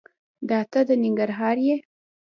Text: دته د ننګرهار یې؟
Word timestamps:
دته 0.49 0.79
د 0.87 0.89
ننګرهار 1.03 1.57
یې؟ 1.65 1.75